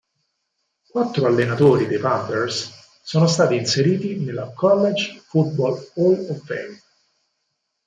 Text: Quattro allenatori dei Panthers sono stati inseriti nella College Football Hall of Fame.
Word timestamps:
Quattro 0.89 1.27
allenatori 1.27 1.85
dei 1.85 1.99
Panthers 1.99 2.71
sono 3.03 3.27
stati 3.27 3.53
inseriti 3.55 4.17
nella 4.17 4.51
College 4.51 5.21
Football 5.27 5.91
Hall 5.97 6.25
of 6.27 6.43
Fame. 6.43 6.81